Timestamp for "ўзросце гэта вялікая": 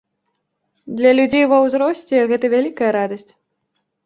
1.67-2.89